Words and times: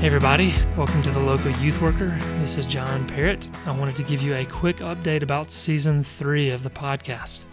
Hey, 0.00 0.06
everybody, 0.06 0.54
welcome 0.78 1.02
to 1.02 1.10
the 1.10 1.20
local 1.20 1.50
youth 1.60 1.82
worker. 1.82 2.16
This 2.38 2.56
is 2.56 2.64
John 2.64 3.06
Perritt. 3.08 3.46
I 3.66 3.78
wanted 3.78 3.96
to 3.96 4.02
give 4.02 4.22
you 4.22 4.34
a 4.34 4.46
quick 4.46 4.78
update 4.78 5.22
about 5.22 5.52
season 5.52 6.02
three 6.02 6.48
of 6.48 6.62
the 6.62 6.70
podcast. 6.70 7.44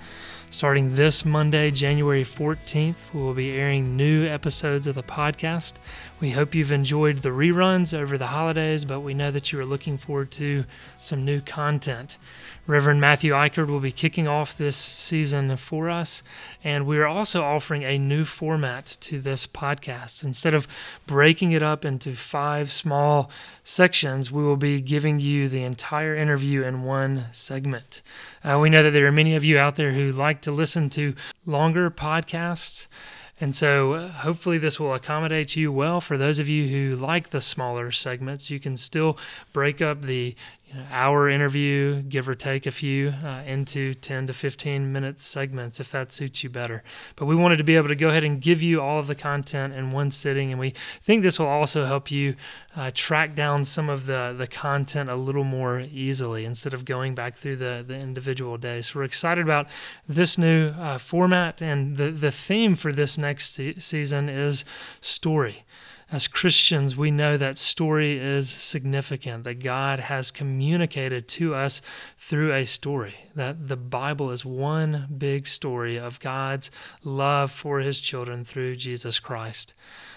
Starting 0.49 0.95
this 0.95 1.25
Monday, 1.25 1.69
January 1.71 2.23
14th, 2.23 3.13
we 3.13 3.19
will 3.19 3.33
be 3.33 3.51
airing 3.51 3.97
new 3.97 4.25
episodes 4.25 4.87
of 4.87 4.95
the 4.95 5.03
podcast. 5.03 5.73
We 6.21 6.31
hope 6.31 6.55
you've 6.55 6.71
enjoyed 6.71 7.17
the 7.17 7.29
reruns 7.29 7.93
over 7.93 8.17
the 8.17 8.27
holidays, 8.27 8.85
but 8.85 9.01
we 9.01 9.13
know 9.13 9.29
that 9.29 9.51
you 9.51 9.59
are 9.59 9.65
looking 9.65 9.97
forward 9.97 10.31
to 10.31 10.63
some 11.01 11.25
new 11.25 11.41
content. 11.41 12.17
Reverend 12.65 12.99
Matthew 12.99 13.33
Eichard 13.33 13.67
will 13.67 13.79
be 13.79 13.91
kicking 13.91 14.27
off 14.27 14.57
this 14.57 14.75
season 14.75 15.55
for 15.57 15.89
us, 15.89 16.23
and 16.63 16.85
we 16.85 16.97
are 16.97 17.07
also 17.07 17.43
offering 17.43 17.83
a 17.83 17.97
new 17.97 18.25
format 18.25 18.97
to 19.01 19.21
this 19.21 19.47
podcast. 19.47 20.23
Instead 20.23 20.53
of 20.53 20.67
breaking 21.05 21.51
it 21.51 21.63
up 21.63 21.85
into 21.85 22.13
five 22.13 22.71
small 22.71 23.29
sections, 23.63 24.31
we 24.31 24.43
will 24.43 24.57
be 24.57 24.81
giving 24.81 25.19
you 25.19 25.47
the 25.47 25.63
entire 25.63 26.15
interview 26.15 26.63
in 26.63 26.83
one 26.83 27.25
segment. 27.31 28.01
Uh, 28.43 28.57
we 28.59 28.69
know 28.69 28.83
that 28.83 28.91
there 28.91 29.07
are 29.07 29.11
many 29.11 29.35
of 29.35 29.43
you 29.43 29.57
out 29.57 29.75
there 29.75 29.93
who 29.93 30.11
like 30.11 30.36
to 30.43 30.51
listen 30.51 30.89
to 30.91 31.15
longer 31.45 31.89
podcasts. 31.89 32.87
And 33.39 33.55
so, 33.55 33.93
uh, 33.93 34.07
hopefully, 34.09 34.57
this 34.57 34.79
will 34.79 34.95
accommodate 34.95 35.55
you 35.55 35.71
well. 35.71 36.01
For 36.01 36.17
those 36.17 36.39
of 36.39 36.49
you 36.49 36.67
who 36.67 36.95
like 36.95 37.29
the 37.29 37.41
smaller 37.41 37.91
segments, 37.91 38.49
you 38.49 38.59
can 38.59 38.75
still 38.77 39.17
break 39.53 39.79
up 39.79 40.01
the 40.01 40.35
you 40.67 40.75
know, 40.75 40.85
hour 40.91 41.29
interview, 41.29 42.01
give 42.01 42.27
or 42.27 42.35
take 42.35 42.65
a 42.65 42.71
few, 42.71 43.13
uh, 43.23 43.41
into 43.45 43.93
10 43.93 44.27
to 44.27 44.33
15 44.33 44.91
minute 44.91 45.21
segments 45.21 45.79
if 45.79 45.91
that 45.91 46.11
suits 46.11 46.43
you 46.43 46.49
better. 46.49 46.83
But 47.15 47.25
we 47.25 47.35
wanted 47.35 47.57
to 47.57 47.63
be 47.63 47.77
able 47.77 47.87
to 47.87 47.95
go 47.95 48.09
ahead 48.09 48.25
and 48.25 48.41
give 48.41 48.61
you 48.61 48.81
all 48.81 48.99
of 48.99 49.07
the 49.07 49.15
content 49.15 49.73
in 49.73 49.91
one 49.91 50.11
sitting, 50.11 50.51
and 50.51 50.59
we 50.59 50.73
think 51.01 51.23
this 51.23 51.39
will 51.39 51.47
also 51.47 51.85
help 51.85 52.11
you 52.11 52.35
uh, 52.75 52.91
track 52.93 53.33
down 53.33 53.63
some 53.63 53.89
of 53.89 54.07
the, 54.07 54.35
the 54.37 54.47
content 54.47 55.09
a 55.09 55.15
little 55.15 55.45
more 55.45 55.79
easily 55.79 56.43
instead 56.43 56.73
of 56.73 56.83
going 56.83 57.15
back 57.15 57.35
through 57.35 57.55
the, 57.55 57.83
the 57.87 57.95
individual 57.95 58.57
days. 58.57 58.87
So 58.87 58.99
we're 58.99 59.05
excited 59.05 59.43
about 59.43 59.67
this 60.07 60.37
new 60.37 60.69
uh, 60.69 60.97
format, 60.97 61.61
and 61.61 61.95
the, 61.95 62.11
the 62.11 62.31
theme 62.31 62.75
for 62.75 62.91
this 62.91 63.17
next 63.17 63.53
se- 63.53 63.79
season 63.79 64.27
is 64.27 64.65
story 64.99 65.63
as 66.09 66.29
Christians, 66.29 66.95
we 66.95 67.11
know 67.11 67.35
that 67.35 67.57
story 67.57 68.17
is 68.17 68.49
significant, 68.49 69.43
that 69.43 69.61
God 69.61 69.99
has 69.99 70.31
communicated 70.31 71.27
to 71.29 71.53
us 71.53 71.81
through 72.17 72.53
a 72.53 72.65
story, 72.65 73.15
that 73.35 73.67
the 73.67 73.75
Bible 73.75 74.31
is 74.31 74.45
one 74.45 75.07
big 75.17 75.47
story 75.47 75.97
of 75.97 76.21
God's 76.21 76.71
love 77.03 77.51
for 77.51 77.79
his 77.79 77.99
children 77.99 78.45
through 78.45 78.77
Jesus 78.77 79.19
Christ. 79.19 79.73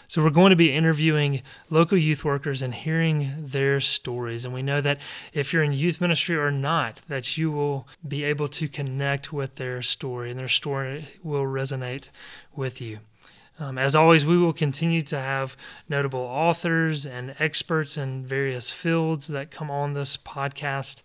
So, 0.07 0.23
we're 0.23 0.31
going 0.31 0.51
to 0.51 0.57
be 0.57 0.73
interviewing 0.73 1.43
local 1.71 1.99
youth 1.99 2.25
workers 2.25 2.63
and 2.63 2.75
hearing 2.75 3.33
their 3.39 3.81
stories. 3.81 4.45
And 4.45 4.53
we 4.53 4.63
know 4.63 4.81
that 4.81 4.99
if 5.33 5.53
you're 5.53 5.63
in 5.63 5.73
youth 5.73 6.01
ministry 6.01 6.37
or 6.37 6.51
not, 6.51 7.01
that 7.09 7.37
you 7.37 7.51
will 7.53 7.87
be 8.07 8.25
able 8.25 8.49
to 8.49 8.69
connect 8.69 9.33
with 9.33 9.57
their 9.57 9.83
story 9.83 10.31
and 10.31 10.39
their 10.41 10.49
story 10.49 11.07
will 11.23 11.45
resonate 11.45 12.11
with 12.55 12.81
you. 12.81 12.99
Um, 13.61 13.77
as 13.77 13.95
always, 13.95 14.25
we 14.25 14.39
will 14.39 14.55
continue 14.55 15.03
to 15.03 15.21
have 15.21 15.55
notable 15.87 16.21
authors 16.21 17.05
and 17.05 17.35
experts 17.39 17.99
in 17.99 18.25
various 18.25 18.71
fields 18.71 19.27
that 19.27 19.51
come 19.51 19.71
on 19.71 19.93
this 19.93 20.17
podcast. 20.17 21.03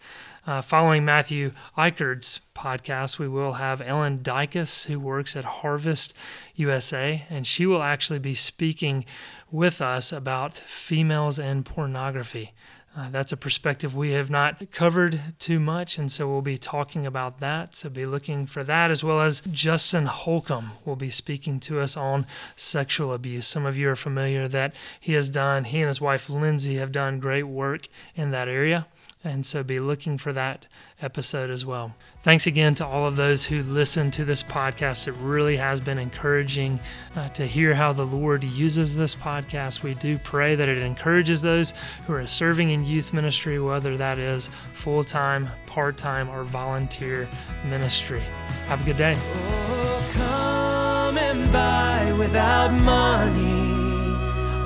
Uh, 0.48 0.62
following 0.62 1.04
Matthew 1.04 1.52
Eichard's 1.78 2.40
podcast, 2.56 3.20
we 3.20 3.28
will 3.28 3.54
have 3.54 3.82
Ellen 3.82 4.20
Dykas, 4.20 4.86
who 4.86 5.02
works 5.02 5.36
at 5.36 5.44
Harvest 5.44 6.14
USA, 6.56 7.26
and 7.30 7.46
she 7.46 7.66
will 7.66 7.84
actually 7.84 8.20
be 8.20 8.36
speaking 8.36 9.04
with 9.52 9.82
us 9.82 10.14
about 10.14 10.58
females 10.58 11.38
and 11.38 11.66
pornography. 11.66 12.54
Uh, 12.98 13.10
that's 13.10 13.34
a 13.34 13.38
perspective 13.38 13.94
we 13.94 14.12
have 14.12 14.30
not 14.30 14.72
covered 14.72 15.20
too 15.38 15.60
much, 15.60 15.98
and 15.98 16.10
so 16.10 16.30
we'll 16.30 16.42
be 16.42 16.58
talking 16.58 17.06
about 17.06 17.40
that. 17.40 17.76
So 17.76 17.90
be 17.90 18.06
looking 18.06 18.46
for 18.46 18.64
that, 18.64 18.90
as 18.90 19.04
well 19.04 19.20
as 19.20 19.42
Justin 19.52 20.06
Holcomb 20.06 20.72
will 20.86 20.96
be 20.96 21.10
speaking 21.10 21.60
to 21.62 21.82
us 21.82 21.98
on 21.98 22.26
sexual 22.56 23.12
abuse. 23.12 23.48
Some 23.48 23.66
of 23.66 23.78
you 23.78 23.90
are 23.90 23.98
familiar 23.98 24.48
that 24.48 24.74
he 24.98 25.12
has 25.14 25.30
done, 25.30 25.66
he 25.66 25.82
and 25.82 25.90
his 25.90 26.00
wife 26.00 26.30
Lindsey 26.30 26.76
have 26.76 26.94
done 26.94 27.20
great 27.20 27.44
work 27.44 27.90
in 28.16 28.32
that 28.32 28.48
area. 28.48 28.88
And 29.26 29.44
so 29.44 29.64
be 29.64 29.80
looking 29.80 30.20
for 30.20 30.32
that 30.34 30.68
episode 31.02 31.50
as 31.50 31.66
well. 31.66 31.96
Thanks 32.22 32.48
again 32.48 32.76
to 32.76 32.86
all 32.86 33.08
of 33.08 33.16
those 33.16 33.44
who 33.44 33.64
listen 33.64 34.12
to 34.12 34.24
this 34.24 34.44
podcast. 34.44 35.08
It 35.08 35.16
really 35.20 35.58
has 35.58 35.80
been 35.80 35.98
encouraging 35.98 36.80
uh, 37.16 37.30
to 37.30 37.46
hear 37.46 37.74
how 37.74 37.92
the 37.92 38.06
Lord 38.06 38.44
uses 38.44 38.96
this 38.96 39.16
podcast. 39.16 39.82
We 39.82 39.96
do 39.96 40.20
pray 40.20 40.56
that 40.56 40.70
it 40.70 40.78
encourages 40.78 41.42
those 41.42 41.74
who 42.06 42.14
are 42.14 42.28
serving 42.28 42.70
in 42.70 42.85
youth 42.86 43.14
ministry, 43.14 43.60
whether 43.60 43.98
that 43.98 44.20
is 44.20 44.50
full 44.74 45.04
time, 45.04 45.50
part 45.66 45.98
time, 45.98 46.30
or 46.30 46.44
volunteer 46.44 47.28
ministry. 47.66 48.22
Have 48.68 48.82
a 48.82 48.86
good 48.86 48.98
day. 48.98 49.16
Oh, 49.18 50.12
come 50.14 51.18
and 51.18 51.52
buy 51.52 52.14
without 52.18 52.72
money. 52.84 53.76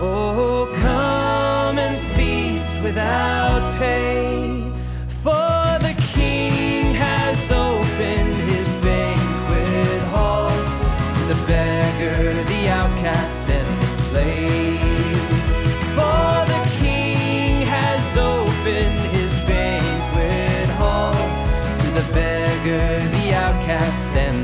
Oh, 0.02 0.70
come 0.82 1.80
and 1.80 1.98
feast 2.16 2.84
without 2.84 3.78
pay. 3.80 4.20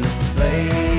slave. 0.06 0.95